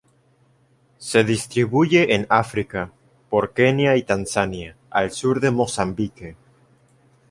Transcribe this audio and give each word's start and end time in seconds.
Se 0.97 1.23
distribuye 1.23 2.15
en 2.15 2.25
África 2.27 2.91
por 3.29 3.53
Kenia 3.53 3.97
y 3.97 4.01
Tanzania, 4.01 4.75
al 4.89 5.11
sur 5.11 5.39
de 5.39 5.51
Mozambique. 5.51 6.35